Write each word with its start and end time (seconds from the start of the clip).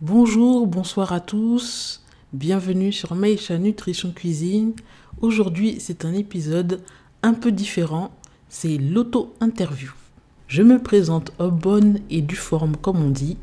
Bonjour, 0.00 0.66
bonsoir 0.66 1.12
à 1.12 1.20
tous. 1.20 2.02
Bienvenue 2.32 2.90
sur 2.90 3.14
Maïcha 3.14 3.58
Nutrition 3.58 4.10
Cuisine. 4.10 4.72
Aujourd'hui, 5.20 5.76
c'est 5.78 6.04
un 6.04 6.12
épisode 6.12 6.80
un 7.22 7.32
peu 7.32 7.52
différent. 7.52 8.10
C'est 8.48 8.76
l'auto-interview. 8.76 9.92
Je 10.48 10.62
me 10.62 10.82
présente 10.82 11.30
en 11.38 11.46
bonne 11.46 12.00
et 12.10 12.22
due 12.22 12.34
forme, 12.34 12.76
comme 12.76 13.04
on 13.04 13.10
dit. 13.10 13.36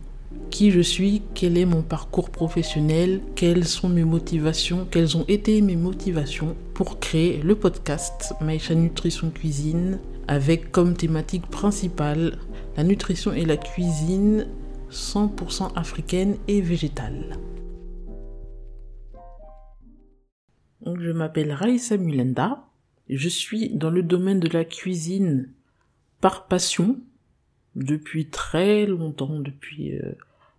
Qui 0.50 0.72
je 0.72 0.82
suis, 0.82 1.22
quel 1.34 1.58
est 1.58 1.66
mon 1.66 1.84
parcours 1.84 2.30
professionnel, 2.30 3.22
quelles 3.36 3.66
sont 3.66 3.88
mes 3.88 4.04
motivations, 4.04 4.86
quelles 4.92 5.16
ont 5.16 5.26
été 5.30 5.62
mes 5.62 5.78
motivations 5.78 6.58
pour 6.74 7.00
créer 7.00 7.38
le 7.42 7.56
podcast 7.56 8.34
Maïcha 8.42 8.76
Nutrition 8.76 9.30
Cuisine 9.30 10.00
avec 10.28 10.72
comme 10.72 10.96
thématique 10.96 11.48
principale 11.48 12.38
la 12.78 12.84
nutrition 12.84 13.34
et 13.34 13.46
la 13.46 13.58
cuisine 13.58 14.48
100% 14.92 15.74
africaine 15.76 16.38
et 16.48 16.62
végétale. 16.62 17.38
je 20.86 21.12
m'appelle 21.12 21.52
Raïssa 21.52 21.98
Mulenda. 21.98 22.68
Je 23.10 23.30
suis 23.30 23.70
dans 23.70 23.90
le 23.90 24.04
domaine 24.04 24.40
de 24.40 24.50
la 24.50 24.66
cuisine 24.66 25.50
par 26.20 26.48
passion 26.48 27.00
depuis 27.76 28.28
très 28.28 28.86
longtemps, 28.86 29.40
depuis 29.40 29.94
euh, 29.96 30.12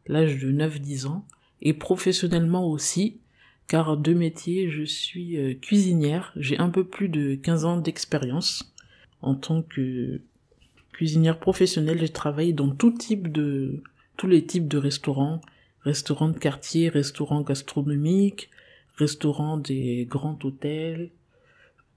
l'âge 0.06 0.38
de 0.38 0.50
9-10 0.50 1.06
ans, 1.06 1.26
et 1.60 1.74
professionnellement 1.74 2.66
aussi, 2.68 3.20
car 3.68 3.96
de 3.96 4.14
métier, 4.14 4.70
je 4.70 4.82
suis 4.82 5.38
euh, 5.38 5.54
cuisinière. 5.54 6.32
J'ai 6.36 6.58
un 6.58 6.70
peu 6.70 6.84
plus 6.84 7.08
de 7.08 7.34
15 7.34 7.64
ans 7.64 7.76
d'expérience 7.76 8.74
en 9.20 9.34
tant 9.34 9.62
que 9.62 10.20
cuisinière 10.92 11.38
professionnelle. 11.38 12.00
J'ai 12.00 12.08
travaillé 12.08 12.52
dans 12.52 12.70
tout 12.70 12.90
type 12.90 13.30
de 13.30 13.82
tous 14.16 14.26
les 14.26 14.44
types 14.44 14.68
de 14.68 14.78
restaurants, 14.78 15.40
restaurants 15.80 16.28
de 16.28 16.38
quartier, 16.38 16.88
restaurants 16.88 17.42
gastronomiques, 17.42 18.50
restaurants 18.96 19.56
des 19.56 20.06
grands 20.08 20.38
hôtels, 20.42 21.10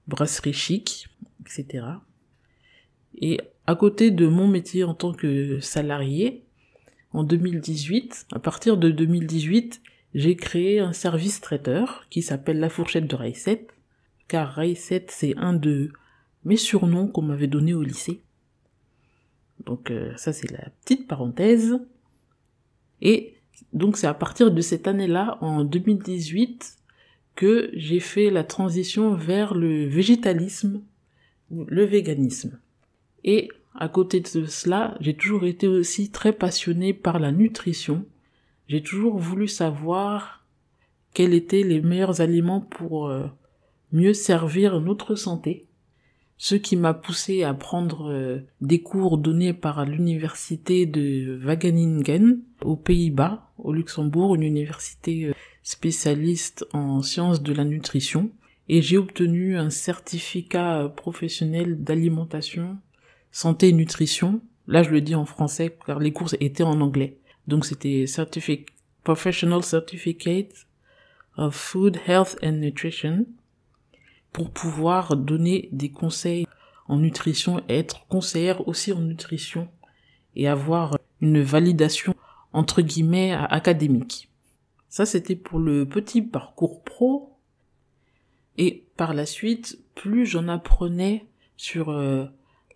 brasseries 0.08 0.52
chic, 0.52 1.08
etc. 1.40 1.86
Et 3.18 3.40
à 3.66 3.74
côté 3.74 4.10
de 4.10 4.26
mon 4.26 4.46
métier 4.46 4.84
en 4.84 4.94
tant 4.94 5.12
que 5.12 5.60
salarié, 5.60 6.44
en 7.12 7.24
2018, 7.24 8.26
à 8.32 8.38
partir 8.38 8.76
de 8.76 8.90
2018, 8.90 9.80
j'ai 10.14 10.36
créé 10.36 10.80
un 10.80 10.92
service 10.92 11.40
traiteur 11.40 12.06
qui 12.10 12.22
s'appelle 12.22 12.58
la 12.58 12.68
fourchette 12.68 13.06
de 13.06 13.16
Raïsette, 13.16 13.72
car 14.28 14.52
Raïsette 14.52 15.10
c'est 15.10 15.36
un 15.36 15.52
de 15.52 15.92
mes 16.44 16.56
surnoms 16.56 17.08
qu'on 17.08 17.22
m'avait 17.22 17.46
donné 17.46 17.74
au 17.74 17.82
lycée. 17.82 18.22
Donc 19.64 19.90
euh, 19.90 20.12
ça 20.16 20.32
c'est 20.32 20.50
la 20.50 20.70
petite 20.82 21.08
parenthèse. 21.08 21.78
Et 23.02 23.34
donc 23.72 23.96
c'est 23.96 24.06
à 24.06 24.14
partir 24.14 24.50
de 24.50 24.60
cette 24.60 24.88
année-là, 24.88 25.38
en 25.40 25.64
2018, 25.64 26.76
que 27.34 27.70
j'ai 27.74 28.00
fait 28.00 28.30
la 28.30 28.44
transition 28.44 29.14
vers 29.14 29.54
le 29.54 29.86
végétalisme 29.86 30.82
le 31.50 31.84
véganisme. 31.84 32.58
Et 33.24 33.48
à 33.74 33.88
côté 33.88 34.20
de 34.20 34.46
cela, 34.46 34.96
j'ai 35.00 35.14
toujours 35.14 35.44
été 35.44 35.68
aussi 35.68 36.10
très 36.10 36.32
passionné 36.32 36.92
par 36.94 37.18
la 37.18 37.32
nutrition. 37.32 38.04
J'ai 38.68 38.82
toujours 38.82 39.18
voulu 39.18 39.48
savoir 39.48 40.44
quels 41.14 41.34
étaient 41.34 41.62
les 41.62 41.80
meilleurs 41.80 42.20
aliments 42.20 42.60
pour 42.60 43.08
euh, 43.08 43.26
mieux 43.92 44.14
servir 44.14 44.80
notre 44.80 45.14
santé 45.14 45.65
ce 46.38 46.54
qui 46.54 46.76
m'a 46.76 46.94
poussé 46.94 47.44
à 47.44 47.54
prendre 47.54 48.10
euh, 48.10 48.40
des 48.60 48.80
cours 48.80 49.18
donnés 49.18 49.54
par 49.54 49.84
l'université 49.86 50.84
de 50.84 51.38
Wageningen 51.42 52.40
aux 52.62 52.76
Pays-Bas, 52.76 53.50
au 53.58 53.72
Luxembourg, 53.72 54.34
une 54.34 54.42
université 54.42 55.26
euh, 55.26 55.32
spécialiste 55.62 56.66
en 56.72 57.02
sciences 57.02 57.42
de 57.42 57.54
la 57.54 57.64
nutrition, 57.64 58.30
et 58.68 58.82
j'ai 58.82 58.98
obtenu 58.98 59.56
un 59.56 59.70
certificat 59.70 60.82
euh, 60.82 60.88
professionnel 60.88 61.82
d'alimentation, 61.82 62.76
santé 63.30 63.68
et 63.68 63.72
nutrition. 63.72 64.42
Là, 64.66 64.82
je 64.82 64.90
le 64.90 65.00
dis 65.00 65.14
en 65.14 65.24
français 65.24 65.74
car 65.86 66.00
les 66.00 66.12
cours 66.12 66.34
étaient 66.40 66.64
en 66.64 66.80
anglais. 66.80 67.18
Donc 67.46 67.64
c'était 67.64 68.04
Professional 69.04 69.62
Certificate 69.62 70.66
of 71.36 71.54
Food, 71.54 71.96
Health 72.08 72.36
and 72.42 72.52
Nutrition 72.52 73.24
pour 74.36 74.50
pouvoir 74.50 75.16
donner 75.16 75.70
des 75.72 75.88
conseils 75.90 76.46
en 76.88 76.98
nutrition, 76.98 77.62
être 77.70 78.06
conseillère 78.06 78.68
aussi 78.68 78.92
en 78.92 79.00
nutrition 79.00 79.66
et 80.34 80.46
avoir 80.46 80.98
une 81.22 81.40
validation 81.40 82.14
entre 82.52 82.82
guillemets 82.82 83.32
académique. 83.32 84.28
Ça 84.90 85.06
c'était 85.06 85.36
pour 85.36 85.58
le 85.58 85.88
petit 85.88 86.20
parcours 86.20 86.84
pro 86.84 87.38
et 88.58 88.84
par 88.98 89.14
la 89.14 89.24
suite, 89.24 89.78
plus 89.94 90.26
j'en 90.26 90.48
apprenais 90.48 91.24
sur 91.56 91.88
euh, 91.88 92.26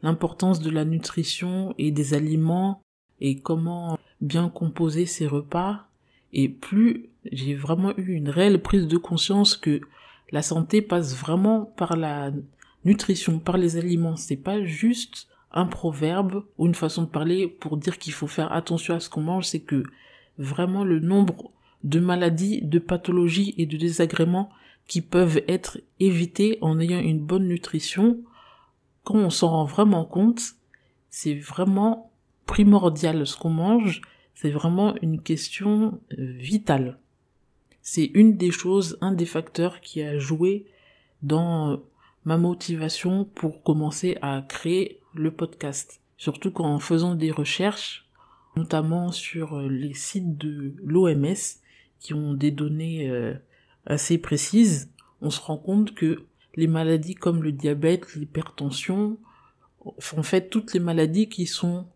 l'importance 0.00 0.60
de 0.60 0.70
la 0.70 0.86
nutrition 0.86 1.74
et 1.76 1.90
des 1.90 2.14
aliments 2.14 2.80
et 3.20 3.38
comment 3.38 3.98
bien 4.22 4.48
composer 4.48 5.04
ses 5.04 5.26
repas 5.26 5.88
et 6.32 6.48
plus 6.48 7.10
j'ai 7.30 7.54
vraiment 7.54 7.92
eu 7.98 8.14
une 8.14 8.30
réelle 8.30 8.62
prise 8.62 8.88
de 8.88 8.96
conscience 8.96 9.58
que 9.58 9.82
la 10.30 10.42
santé 10.42 10.82
passe 10.82 11.14
vraiment 11.16 11.64
par 11.76 11.96
la 11.96 12.30
nutrition, 12.84 13.38
par 13.38 13.58
les 13.58 13.76
aliments. 13.76 14.16
C'est 14.16 14.36
pas 14.36 14.64
juste 14.64 15.28
un 15.52 15.66
proverbe 15.66 16.44
ou 16.58 16.66
une 16.66 16.74
façon 16.74 17.02
de 17.02 17.08
parler 17.08 17.48
pour 17.48 17.76
dire 17.76 17.98
qu'il 17.98 18.12
faut 18.12 18.28
faire 18.28 18.52
attention 18.52 18.94
à 18.94 19.00
ce 19.00 19.10
qu'on 19.10 19.22
mange, 19.22 19.46
c'est 19.46 19.60
que 19.60 19.82
vraiment 20.38 20.84
le 20.84 21.00
nombre 21.00 21.50
de 21.82 21.98
maladies, 21.98 22.62
de 22.62 22.78
pathologies 22.78 23.54
et 23.58 23.66
de 23.66 23.76
désagréments 23.76 24.50
qui 24.86 25.02
peuvent 25.02 25.42
être 25.48 25.78
évités 25.98 26.58
en 26.60 26.78
ayant 26.80 27.00
une 27.00 27.20
bonne 27.20 27.48
nutrition, 27.48 28.18
quand 29.04 29.16
on 29.16 29.30
s'en 29.30 29.48
rend 29.48 29.64
vraiment 29.64 30.04
compte, 30.04 30.40
c'est 31.08 31.34
vraiment 31.34 32.12
primordial 32.46 33.26
ce 33.26 33.36
qu'on 33.36 33.50
mange, 33.50 34.02
c'est 34.34 34.50
vraiment 34.50 34.94
une 35.02 35.20
question 35.20 36.00
euh, 36.12 36.32
vitale 36.38 36.98
c'est 37.82 38.10
une 38.14 38.36
des 38.36 38.50
choses, 38.50 38.98
un 39.00 39.12
des 39.12 39.26
facteurs 39.26 39.80
qui 39.80 40.02
a 40.02 40.18
joué 40.18 40.66
dans 41.22 41.72
euh, 41.72 41.76
ma 42.24 42.36
motivation 42.36 43.24
pour 43.24 43.62
commencer 43.62 44.16
à 44.22 44.42
créer 44.42 45.00
le 45.14 45.30
podcast. 45.30 46.00
Surtout 46.16 46.50
qu'en 46.50 46.78
faisant 46.78 47.14
des 47.14 47.30
recherches, 47.30 48.06
notamment 48.56 49.12
sur 49.12 49.56
euh, 49.56 49.68
les 49.68 49.94
sites 49.94 50.36
de 50.36 50.74
l'OMS, 50.82 51.34
qui 51.98 52.14
ont 52.14 52.34
des 52.34 52.50
données 52.50 53.08
euh, 53.08 53.34
assez 53.86 54.18
précises, 54.18 54.90
on 55.20 55.30
se 55.30 55.40
rend 55.40 55.58
compte 55.58 55.94
que 55.94 56.24
les 56.56 56.66
maladies 56.66 57.14
comme 57.14 57.42
le 57.42 57.52
diabète, 57.52 58.14
l'hypertension, 58.14 59.18
en 59.84 60.22
fait 60.22 60.50
toutes 60.50 60.74
les 60.74 60.80
maladies 60.80 61.28
qui 61.28 61.46
sont 61.46 61.86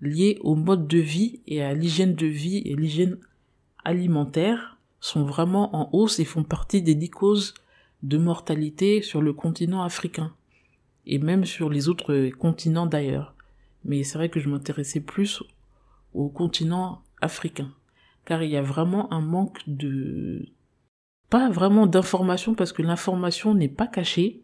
liées 0.00 0.38
au 0.42 0.54
mode 0.54 0.88
de 0.88 0.98
vie 0.98 1.40
et 1.46 1.62
à 1.62 1.74
l'hygiène 1.74 2.14
de 2.14 2.26
vie 2.26 2.58
et 2.64 2.74
l'hygiène 2.74 3.18
alimentaire 3.84 4.78
sont 5.00 5.24
vraiment 5.24 5.74
en 5.74 5.90
hausse 5.92 6.20
et 6.20 6.24
font 6.24 6.44
partie 6.44 6.82
des 6.82 6.94
dix 6.94 7.10
causes 7.10 7.54
de 8.02 8.18
mortalité 8.18 9.02
sur 9.02 9.22
le 9.22 9.32
continent 9.32 9.82
africain 9.82 10.34
et 11.06 11.18
même 11.18 11.44
sur 11.44 11.70
les 11.70 11.88
autres 11.88 12.28
continents 12.30 12.86
d'ailleurs. 12.86 13.34
Mais 13.84 14.02
c'est 14.04 14.18
vrai 14.18 14.28
que 14.28 14.40
je 14.40 14.48
m'intéressais 14.48 15.00
plus 15.00 15.42
au 16.14 16.28
continent 16.28 17.02
africain 17.20 17.72
car 18.24 18.42
il 18.42 18.50
y 18.50 18.56
a 18.56 18.62
vraiment 18.62 19.12
un 19.12 19.20
manque 19.20 19.60
de 19.66 20.46
pas 21.30 21.48
vraiment 21.48 21.86
d'information 21.86 22.54
parce 22.54 22.72
que 22.72 22.82
l'information 22.82 23.54
n'est 23.54 23.68
pas 23.68 23.86
cachée. 23.86 24.42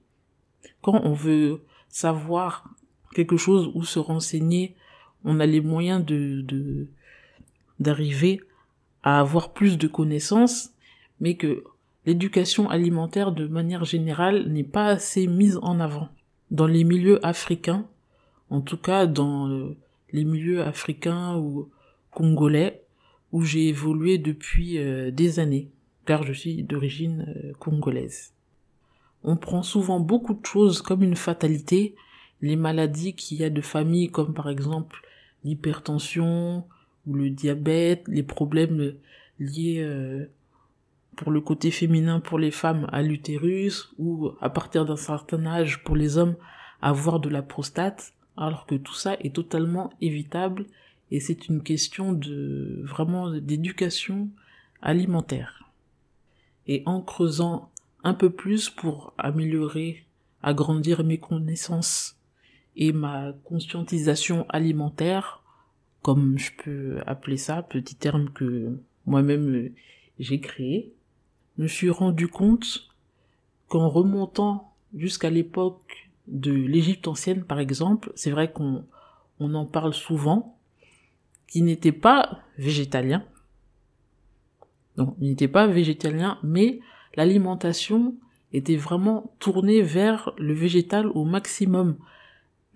Quand 0.82 1.00
on 1.04 1.12
veut 1.12 1.62
savoir 1.88 2.70
quelque 3.14 3.36
chose 3.36 3.70
ou 3.74 3.84
se 3.84 3.98
renseigner, 3.98 4.76
on 5.24 5.40
a 5.40 5.46
les 5.46 5.60
moyens 5.60 6.04
de 6.04 6.88
d'arriver 7.78 8.40
à 9.06 9.20
avoir 9.20 9.52
plus 9.52 9.78
de 9.78 9.86
connaissances, 9.86 10.70
mais 11.20 11.36
que 11.36 11.62
l'éducation 12.06 12.68
alimentaire 12.68 13.30
de 13.30 13.46
manière 13.46 13.84
générale 13.84 14.48
n'est 14.48 14.64
pas 14.64 14.86
assez 14.86 15.28
mise 15.28 15.60
en 15.62 15.78
avant. 15.78 16.08
Dans 16.50 16.66
les 16.66 16.82
milieux 16.82 17.24
africains, 17.24 17.86
en 18.50 18.60
tout 18.60 18.76
cas 18.76 19.06
dans 19.06 19.48
euh, 19.48 19.76
les 20.10 20.24
milieux 20.24 20.60
africains 20.60 21.36
ou 21.36 21.70
congolais, 22.10 22.82
où 23.30 23.42
j'ai 23.42 23.68
évolué 23.68 24.18
depuis 24.18 24.78
euh, 24.78 25.12
des 25.12 25.38
années, 25.38 25.70
car 26.04 26.24
je 26.24 26.32
suis 26.32 26.64
d'origine 26.64 27.26
euh, 27.28 27.52
congolaise. 27.60 28.32
On 29.22 29.36
prend 29.36 29.62
souvent 29.62 30.00
beaucoup 30.00 30.34
de 30.34 30.44
choses 30.44 30.82
comme 30.82 31.04
une 31.04 31.14
fatalité, 31.14 31.94
les 32.42 32.56
maladies 32.56 33.14
qu'il 33.14 33.38
y 33.38 33.44
a 33.44 33.50
de 33.50 33.60
famille, 33.60 34.10
comme 34.10 34.34
par 34.34 34.50
exemple 34.50 35.00
l'hypertension, 35.44 36.64
ou 37.06 37.14
le 37.14 37.30
diabète, 37.30 38.04
les 38.08 38.22
problèmes 38.22 38.94
liés 39.38 39.80
euh, 39.80 40.26
pour 41.16 41.30
le 41.30 41.40
côté 41.40 41.70
féminin 41.70 42.20
pour 42.20 42.38
les 42.38 42.50
femmes 42.50 42.86
à 42.92 43.02
l'utérus 43.02 43.90
ou 43.98 44.30
à 44.40 44.50
partir 44.50 44.84
d'un 44.84 44.96
certain 44.96 45.46
âge 45.46 45.82
pour 45.82 45.96
les 45.96 46.18
hommes 46.18 46.36
avoir 46.82 47.20
de 47.20 47.28
la 47.28 47.42
prostate, 47.42 48.12
alors 48.36 48.66
que 48.66 48.74
tout 48.74 48.94
ça 48.94 49.16
est 49.20 49.34
totalement 49.34 49.90
évitable 50.00 50.66
et 51.10 51.20
c'est 51.20 51.48
une 51.48 51.62
question 51.62 52.12
de 52.12 52.82
vraiment 52.84 53.30
d'éducation 53.30 54.28
alimentaire. 54.82 55.70
Et 56.66 56.82
en 56.84 57.00
creusant 57.00 57.70
un 58.02 58.14
peu 58.14 58.30
plus 58.30 58.68
pour 58.68 59.14
améliorer, 59.16 60.04
agrandir 60.42 61.02
mes 61.04 61.18
connaissances 61.18 62.16
et 62.76 62.92
ma 62.92 63.32
conscientisation 63.44 64.46
alimentaire, 64.48 65.42
comme 66.02 66.38
je 66.38 66.50
peux 66.62 67.00
appeler 67.06 67.36
ça, 67.36 67.62
petit 67.62 67.96
terme 67.96 68.30
que 68.30 68.78
moi-même 69.06 69.70
j'ai 70.18 70.40
créé, 70.40 70.92
me 71.58 71.66
suis 71.66 71.90
rendu 71.90 72.28
compte 72.28 72.88
qu'en 73.68 73.88
remontant 73.88 74.74
jusqu'à 74.94 75.30
l'époque 75.30 76.10
de 76.28 76.52
l'Égypte 76.52 77.08
ancienne, 77.08 77.44
par 77.44 77.58
exemple, 77.58 78.12
c'est 78.14 78.30
vrai 78.30 78.52
qu'on 78.52 78.84
on 79.38 79.54
en 79.54 79.66
parle 79.66 79.94
souvent, 79.94 80.56
qui 81.46 81.62
n'était 81.62 81.92
pas 81.92 82.40
végétalien. 82.58 83.24
Non, 84.96 85.14
il 85.20 85.28
n'était 85.28 85.48
pas 85.48 85.66
végétalien, 85.66 86.38
mais 86.42 86.80
l'alimentation 87.14 88.14
était 88.52 88.76
vraiment 88.76 89.34
tournée 89.38 89.82
vers 89.82 90.32
le 90.38 90.54
végétal 90.54 91.08
au 91.08 91.24
maximum. 91.24 91.96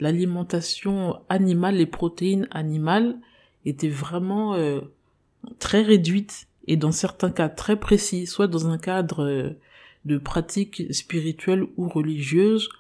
L'alimentation 0.01 1.21
animale, 1.29 1.77
les 1.77 1.87
protéines 1.87 2.49
animales 2.51 3.19
étaient 3.67 3.89
vraiment 3.89 4.55
euh, 4.55 4.81
très 5.59 5.83
réduites 5.83 6.49
et 6.67 6.77
dans 6.77 6.93
certains 6.93 7.31
cas 7.31 7.51
très 7.51 7.77
précis, 7.79 8.27
soit 8.27 8.47
dans 8.47 8.69
un 8.69 8.79
cadre 8.79 9.25
euh, 9.25 9.51
de 10.07 10.17
pratiques 10.17 10.93
spirituelles 10.95 11.67
ou 11.77 11.89
religieuses, 11.89 12.71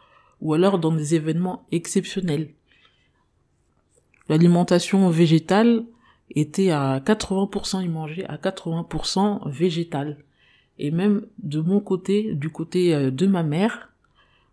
ou 0.40 0.54
alors 0.54 0.78
dans 0.78 0.92
des 0.92 1.14
événements 1.14 1.66
exceptionnels. 1.70 2.50
L'alimentation 4.30 5.10
végétale 5.10 5.84
était 6.30 6.70
à 6.70 7.00
80%, 7.00 7.82
ils 7.82 7.90
mangeaient 7.90 8.26
à 8.26 8.36
80% 8.36 9.50
végétal. 9.50 10.18
Et 10.78 10.90
même 10.90 11.26
de 11.42 11.60
mon 11.60 11.80
côté, 11.80 12.34
du 12.34 12.48
côté 12.48 12.94
euh, 12.94 13.10
de 13.10 13.26
ma 13.26 13.42
mère, 13.42 13.92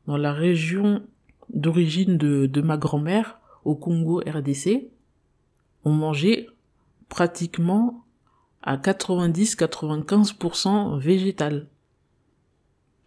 dans 0.07 0.17
la 0.17 0.33
région 0.33 1.03
d'origine 1.49 2.17
de, 2.17 2.45
de 2.45 2.61
ma 2.61 2.77
grand-mère, 2.77 3.39
au 3.65 3.75
Congo 3.75 4.21
RDC, 4.25 4.87
on 5.83 5.91
mangeait 5.91 6.47
pratiquement 7.09 8.05
à 8.61 8.77
90-95% 8.77 10.97
végétal. 10.99 11.67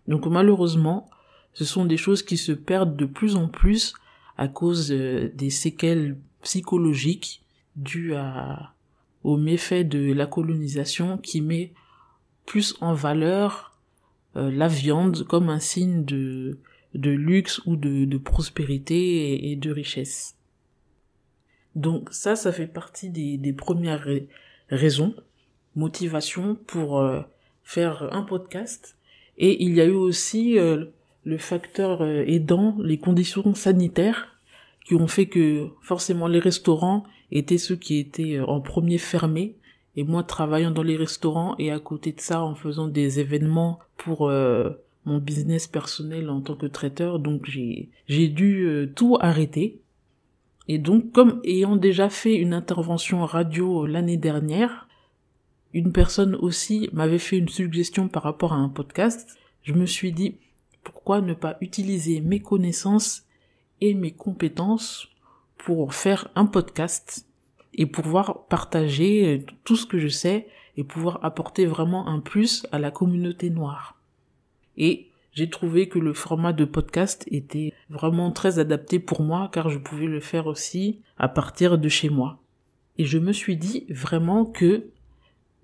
Donc 0.06 0.26
malheureusement, 0.26 1.08
ce 1.52 1.64
sont 1.64 1.84
des 1.84 1.96
choses 1.96 2.22
qui 2.22 2.36
se 2.36 2.52
perdent 2.52 2.96
de 2.96 3.06
plus 3.06 3.34
en 3.36 3.48
plus 3.48 3.94
à 4.36 4.48
cause 4.48 4.92
euh, 4.92 5.30
des 5.34 5.50
séquelles 5.50 6.18
psychologiques 6.42 7.42
dues 7.76 8.14
à, 8.14 8.74
aux 9.24 9.36
méfaits 9.36 9.86
de 9.86 10.12
la 10.12 10.26
colonisation 10.26 11.18
qui 11.18 11.40
met 11.40 11.72
plus 12.46 12.76
en 12.80 12.94
valeur 12.94 13.78
euh, 14.36 14.50
la 14.50 14.68
viande 14.68 15.24
comme 15.24 15.50
un 15.50 15.60
signe 15.60 16.04
de, 16.04 16.58
de 16.94 17.10
luxe 17.10 17.60
ou 17.66 17.76
de, 17.76 18.04
de 18.04 18.18
prospérité 18.18 19.50
et, 19.50 19.56
de 19.56 19.70
richesse. 19.70 20.36
Donc 21.76 22.08
ça, 22.12 22.36
ça 22.36 22.52
fait 22.52 22.66
partie 22.66 23.10
des, 23.10 23.36
des 23.36 23.52
premières 23.52 24.08
raisons, 24.68 25.14
motivation 25.76 26.56
pour 26.66 26.98
euh, 26.98 27.20
faire 27.62 28.12
un 28.12 28.22
podcast 28.22 28.96
et 29.40 29.64
il 29.64 29.74
y 29.74 29.80
a 29.80 29.86
eu 29.86 29.94
aussi 29.94 30.58
euh, 30.58 30.84
le 31.24 31.38
facteur 31.38 32.02
euh, 32.02 32.24
aidant, 32.26 32.76
les 32.78 32.98
conditions 32.98 33.54
sanitaires 33.54 34.36
qui 34.84 34.94
ont 34.94 35.06
fait 35.06 35.26
que 35.26 35.68
forcément 35.80 36.28
les 36.28 36.38
restaurants 36.38 37.04
étaient 37.32 37.58
ceux 37.58 37.76
qui 37.76 37.98
étaient 37.98 38.38
en 38.40 38.60
premier 38.60 38.98
fermés. 38.98 39.56
Et 39.96 40.04
moi, 40.04 40.22
travaillant 40.22 40.70
dans 40.70 40.82
les 40.82 40.96
restaurants 40.96 41.54
et 41.58 41.70
à 41.70 41.78
côté 41.78 42.12
de 42.12 42.20
ça, 42.20 42.42
en 42.42 42.54
faisant 42.54 42.86
des 42.86 43.18
événements 43.18 43.80
pour 43.96 44.30
mon 45.04 45.18
business 45.18 45.66
personnel 45.66 46.28
en 46.30 46.40
tant 46.40 46.56
que 46.56 46.66
traiteur, 46.66 47.18
donc 47.18 47.46
j'ai 47.46 47.88
j'ai 48.06 48.28
dû 48.28 48.88
tout 48.94 49.16
arrêter. 49.20 49.80
Et 50.68 50.78
donc, 50.78 51.10
comme 51.12 51.40
ayant 51.44 51.76
déjà 51.76 52.08
fait 52.08 52.36
une 52.36 52.54
intervention 52.54 53.24
radio 53.24 53.86
l'année 53.86 54.18
dernière, 54.18 54.88
une 55.72 55.92
personne 55.92 56.34
aussi 56.36 56.88
m'avait 56.92 57.18
fait 57.18 57.38
une 57.38 57.48
suggestion 57.48 58.08
par 58.08 58.22
rapport 58.22 58.52
à 58.52 58.56
un 58.56 58.68
podcast. 58.68 59.38
Je 59.62 59.72
me 59.72 59.86
suis 59.86 60.12
dit, 60.12 60.36
pourquoi 60.82 61.20
ne 61.20 61.34
pas 61.34 61.56
utiliser 61.60 62.20
mes 62.20 62.40
connaissances 62.40 63.24
et 63.80 63.94
mes 63.94 64.10
compétences 64.10 65.08
pour 65.58 65.94
faire 65.94 66.28
un 66.34 66.46
podcast 66.46 67.26
et 67.74 67.86
pouvoir 67.86 68.46
partager 68.46 69.44
tout 69.64 69.76
ce 69.76 69.86
que 69.86 69.98
je 69.98 70.08
sais 70.08 70.48
et 70.76 70.84
pouvoir 70.84 71.24
apporter 71.24 71.66
vraiment 71.66 72.08
un 72.08 72.20
plus 72.20 72.66
à 72.72 72.78
la 72.78 72.90
communauté 72.90 73.50
noire. 73.50 73.99
Et 74.80 75.10
j'ai 75.34 75.50
trouvé 75.50 75.88
que 75.88 75.98
le 75.98 76.14
format 76.14 76.54
de 76.54 76.64
podcast 76.64 77.26
était 77.30 77.74
vraiment 77.90 78.32
très 78.32 78.58
adapté 78.58 78.98
pour 78.98 79.22
moi 79.22 79.50
car 79.52 79.68
je 79.68 79.78
pouvais 79.78 80.06
le 80.06 80.20
faire 80.20 80.46
aussi 80.46 81.02
à 81.18 81.28
partir 81.28 81.76
de 81.76 81.88
chez 81.90 82.08
moi. 82.08 82.40
Et 82.96 83.04
je 83.04 83.18
me 83.18 83.32
suis 83.32 83.58
dit 83.58 83.84
vraiment 83.90 84.46
que 84.46 84.86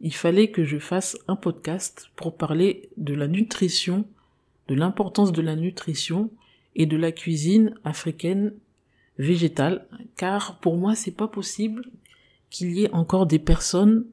il 0.03 0.15
fallait 0.15 0.51
que 0.51 0.65
je 0.65 0.79
fasse 0.79 1.17
un 1.29 1.37
podcast 1.37 2.11
pour 2.15 2.37
parler 2.37 2.91
de 2.99 3.15
la 3.15 3.27
nutrition, 3.27 4.05
de 4.69 4.75
l'importance 4.75 5.33
de 5.33 5.41
la 5.41 5.57
nutrition 5.57 6.31
et 6.75 6.85
de 6.85 6.99
la 6.99 7.11
cuisine 7.11 7.75
africaine 7.85 8.53
végétale, 9.17 9.87
car 10.19 10.59
pour 10.61 10.77
moi 10.77 10.95
c'est 10.95 11.17
pas 11.17 11.29
possible 11.29 11.89
qu'il 12.51 12.73
y 12.73 12.85
ait 12.85 12.93
encore 12.93 13.25
des 13.25 13.39
personnes 13.39 14.05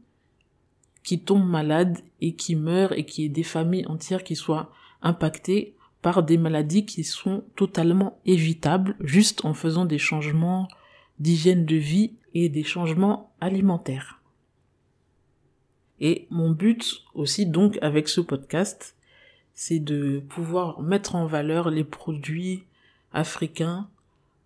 qui 1.04 1.20
tombent 1.20 1.50
malades 1.50 1.98
et 2.22 2.36
qui 2.36 2.56
meurent 2.56 2.94
et 2.94 3.06
qu'il 3.06 3.26
y 3.26 3.28
ait 3.28 3.30
des 3.30 3.44
familles 3.44 3.86
entières 3.88 4.24
qui 4.24 4.38
soient 4.38 4.72
impactées 5.04 5.76
par 6.02 6.24
des 6.24 6.38
maladies 6.38 6.86
qui 6.86 7.04
sont 7.04 7.44
totalement 7.56 8.20
évitables 8.26 8.96
juste 9.00 9.46
en 9.46 9.54
faisant 9.54 9.86
des 9.86 10.00
changements 10.00 10.68
d'hygiène 11.20 11.66
de 11.66 11.76
vie 11.76 12.14
et 12.34 12.50
des 12.50 12.64
changements 12.64 13.32
alimentaires. 13.40 14.20
Et 16.00 16.28
mon 16.30 16.52
but 16.52 17.04
aussi 17.14 17.46
donc 17.46 17.78
avec 17.82 18.10
ce 18.10 18.20
podcast, 18.20 18.96
c'est 19.54 19.80
de 19.80 20.22
pouvoir 20.28 20.82
mettre 20.82 21.16
en 21.16 21.28
valeur 21.28 21.70
les 21.70 21.84
produits 21.84 22.64
africains, 23.14 23.88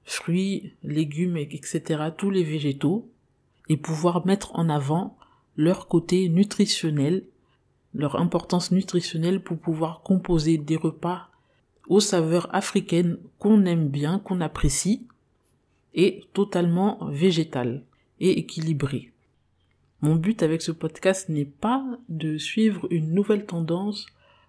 fruits, 0.04 0.74
légumes, 0.84 1.38
etc., 1.38 2.12
tous 2.16 2.30
les 2.30 2.44
végétaux, 2.44 3.10
et 3.70 3.78
pouvoir 3.78 4.26
mettre 4.26 4.56
en 4.56 4.70
avant 4.70 5.18
leur 5.56 5.88
côté 5.88 6.30
nutritionnel, 6.30 7.24
leur 7.94 8.18
importance 8.18 8.72
nutritionnelle 8.72 9.42
pour 9.42 9.58
pouvoir 9.58 10.02
composer 10.02 10.58
des 10.58 10.76
repas 10.76 11.30
aux 11.88 12.00
saveurs 12.00 12.54
africaines 12.54 13.18
qu'on 13.40 13.66
aime 13.66 13.88
bien, 13.88 14.20
qu'on 14.20 14.42
apprécie, 14.42 15.08
et 15.94 16.26
totalement 16.34 17.00
végétal 17.10 17.84
et 18.20 18.40
équilibré. 18.40 19.12
Mon 20.02 20.16
but 20.16 20.44
avec 20.44 20.62
ce 20.62 20.72
podcast 20.72 21.28
n'est 21.28 21.46
pas 21.46 21.84
de 22.08 22.38
suivre 22.38 22.88
une 22.92 23.14
nouvelle 23.14 23.46
tendance 23.46 24.06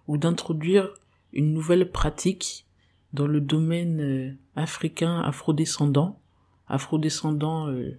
ou 0.07 0.17
d'introduire 0.17 0.93
une 1.33 1.53
nouvelle 1.53 1.91
pratique 1.91 2.65
dans 3.13 3.25
le 3.25 3.41
domaine 3.41 3.99
euh, 3.99 4.31
africain 4.55 5.21
afrodescendant. 5.21 6.19
Afrodescendant, 6.67 7.67
euh, 7.67 7.97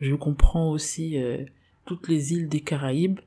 je 0.00 0.14
comprends 0.14 0.70
aussi 0.70 1.18
euh, 1.18 1.44
toutes 1.86 2.08
les 2.08 2.34
îles 2.34 2.48
des 2.48 2.60
Caraïbes, 2.60 3.20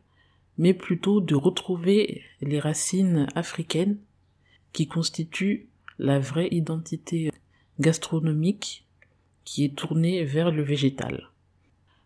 mais 0.58 0.74
plutôt 0.74 1.22
de 1.22 1.36
retrouver 1.36 2.22
les 2.42 2.60
racines 2.60 3.28
africaines 3.36 3.98
qui 4.72 4.88
constituent 4.88 5.68
la 6.00 6.20
vraie 6.20 6.50
identité 6.52 7.32
gastronomique 7.80 8.86
qui 9.46 9.66
est 9.66 9.76
tournée 9.76 10.24
vers 10.24 10.52
le 10.52 10.64
végétal. 10.64 11.30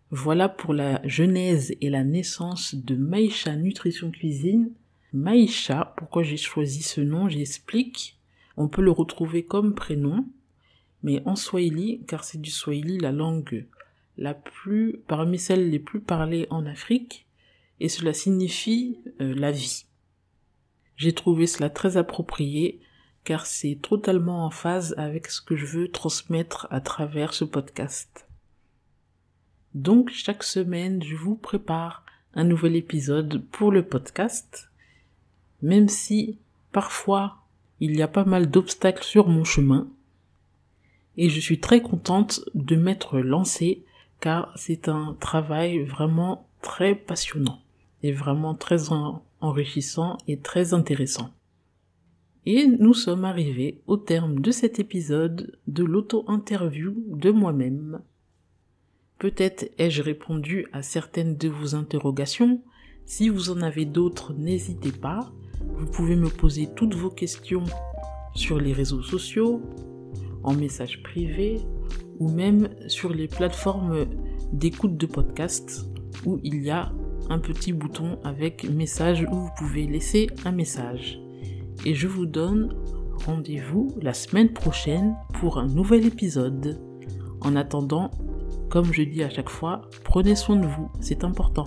Voilà 0.10 0.48
pour 0.48 0.74
la 0.74 1.06
genèse 1.06 1.76
et 1.82 1.90
la 1.90 2.04
naissance 2.04 2.76
de 2.76 2.96
Maïcha 2.96 3.56
Nutrition 3.56 4.10
Cuisine. 4.10 4.72
Maïcha, 5.14 5.94
pourquoi 5.98 6.24
j'ai 6.24 6.38
choisi 6.38 6.82
ce 6.82 7.02
nom, 7.02 7.28
j'explique. 7.28 8.18
On 8.56 8.70
peut 8.70 8.82
le 8.82 8.92
retrouver 8.92 9.44
comme 9.44 9.76
prénom, 9.76 10.26
mais 11.04 11.22
en 11.26 11.36
Swahili, 11.36 12.02
car 12.08 12.24
c'est 12.24 12.42
du 12.42 12.50
Swahili 12.50 12.98
la 12.98 13.12
langue 13.12 13.68
la 14.18 14.34
plus, 14.34 15.00
parmi 15.08 15.38
celles 15.38 15.70
les 15.70 15.80
plus 15.80 16.00
parlées 16.00 16.48
en 16.50 16.66
Afrique, 16.66 17.27
et 17.80 17.90
cela 17.90 18.14
signifie 18.14 19.00
euh, 19.22 19.34
la 19.36 19.52
vie. 19.52 19.86
J'ai 20.96 21.14
trouvé 21.14 21.46
cela 21.46 21.70
très 21.70 21.98
approprié, 21.98 22.80
car 23.24 23.46
c'est 23.46 23.78
totalement 23.82 24.46
en 24.46 24.50
phase 24.50 24.96
avec 24.98 25.28
ce 25.28 25.42
que 25.42 25.56
je 25.56 25.66
veux 25.66 25.88
transmettre 25.90 26.68
à 26.72 26.82
travers 26.82 27.34
ce 27.34 27.44
podcast. 27.44 28.28
Donc 29.76 30.10
chaque 30.10 30.44
semaine, 30.44 31.04
je 31.04 31.16
vous 31.16 31.36
prépare 31.36 32.04
un 32.34 32.46
nouvel 32.46 32.76
épisode 32.76 33.44
pour 33.52 33.72
le 33.72 33.86
podcast, 33.86 34.72
même 35.62 35.88
si 35.88 36.40
parfois 36.72 37.38
il 37.80 37.96
y 37.96 38.02
a 38.02 38.08
pas 38.08 38.26
mal 38.26 38.50
d'obstacles 38.50 39.04
sur 39.04 39.28
mon 39.28 39.44
chemin. 39.44 39.88
Et 41.16 41.30
je 41.30 41.40
suis 41.40 41.60
très 41.60 41.82
contente 41.82 42.42
de 42.56 42.76
m'être 42.76 43.20
lancée 43.20 43.84
car 44.20 44.52
c'est 44.56 44.88
un 44.88 45.16
travail 45.20 45.84
vraiment 45.84 46.48
très 46.62 46.96
passionnant 46.96 47.62
et 48.04 48.12
vraiment 48.12 48.56
très 48.56 48.90
enrichissant 49.42 50.18
et 50.28 50.40
très 50.40 50.74
intéressant. 50.74 51.32
Et 52.46 52.66
nous 52.66 52.94
sommes 52.94 53.26
arrivés 53.26 53.82
au 53.88 53.98
terme 53.98 54.40
de 54.40 54.52
cet 54.52 54.80
épisode 54.80 55.58
de 55.68 55.84
l'auto-interview 55.84 56.96
de 57.08 57.30
moi-même. 57.32 58.02
Peut-être 59.20 59.70
ai-je 59.78 60.02
répondu 60.02 60.68
à 60.72 60.82
certaines 60.82 61.36
de 61.36 61.50
vos 61.50 61.76
interrogations. 61.76 62.62
Si 63.06 63.30
vous 63.30 63.50
en 63.50 63.62
avez 63.62 63.86
d'autres, 63.86 64.34
n'hésitez 64.34 64.92
pas. 64.92 65.32
Vous 65.76 65.88
pouvez 65.88 66.16
me 66.16 66.30
poser 66.30 66.70
toutes 66.76 66.96
vos 66.96 67.10
questions 67.10 67.66
sur 68.34 68.60
les 68.60 68.74
réseaux 68.74 69.02
sociaux, 69.02 69.62
en 70.44 70.54
message 70.54 71.04
privé 71.04 71.60
ou 72.20 72.30
même 72.30 72.70
sur 72.88 73.14
les 73.14 73.28
plateformes 73.28 74.06
d'écoute 74.54 74.96
de 74.98 75.06
podcast 75.06 75.86
où 76.26 76.40
il 76.44 76.64
y 76.64 76.70
a 76.70 76.94
un 77.30 77.40
petit 77.40 77.74
bouton 77.74 78.20
avec 78.24 78.70
message 78.70 79.26
où 79.32 79.36
vous 79.36 79.52
pouvez 79.58 79.86
laisser 79.86 80.28
un 80.46 80.52
message 80.52 81.20
et 81.86 81.94
je 81.94 82.08
vous 82.08 82.26
donne 82.26 82.76
rendez-vous 83.26 83.96
la 84.02 84.14
semaine 84.14 84.54
prochaine 84.54 85.16
pour 85.40 85.58
un 85.58 85.68
nouvel 85.68 86.06
épisode. 86.06 86.80
En 87.42 87.56
attendant, 87.56 88.12
comme 88.70 88.92
je 88.94 89.04
dis 89.04 89.24
à 89.24 89.30
chaque 89.30 89.50
fois, 89.50 89.82
prenez 90.04 90.36
soin 90.36 90.56
de 90.56 90.68
vous, 90.68 90.90
c'est 91.00 91.24
important. 91.24 91.66